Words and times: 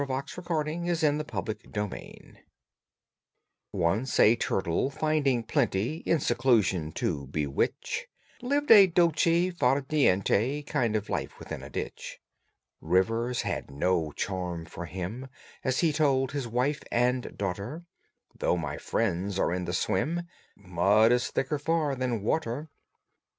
THE 0.03 0.07
PERSEVERING 0.07 0.85
TORTOISE 0.87 1.03
AND 1.03 1.19
THE 1.19 1.23
PRETENTIOUS 1.25 1.75
HARE 2.33 2.43
Once 3.71 4.19
a 4.19 4.35
turtle, 4.35 4.89
finding 4.89 5.43
plenty 5.43 5.97
In 6.07 6.19
seclusion 6.19 6.91
to 6.93 7.27
bewitch, 7.27 8.07
Lived 8.41 8.71
a 8.71 8.87
dolce 8.87 9.51
far 9.51 9.83
niente 9.83 10.65
Kind 10.65 10.95
of 10.95 11.07
life 11.07 11.37
within 11.37 11.61
a 11.61 11.69
ditch; 11.69 12.19
Rivers 12.81 13.43
had 13.43 13.69
no 13.69 14.11
charm 14.13 14.65
for 14.65 14.87
him, 14.87 15.27
As 15.63 15.81
he 15.81 15.93
told 15.93 16.31
his 16.31 16.47
wife 16.47 16.81
and 16.91 17.37
daughter, 17.37 17.85
"Though 18.35 18.57
my 18.57 18.77
friends 18.77 19.37
are 19.37 19.53
in 19.53 19.65
the 19.65 19.71
swim, 19.73 20.23
Mud 20.55 21.11
is 21.11 21.29
thicker 21.29 21.59
far 21.59 21.93
than 21.95 22.23
water." 22.23 22.71